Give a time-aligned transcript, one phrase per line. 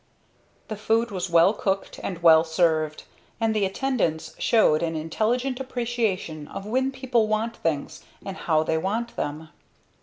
[0.67, 3.03] The food was well cooked and well served,
[3.39, 8.79] and the attendance showed an intelligent appreciation of when people want things and how they
[8.79, 9.49] want them.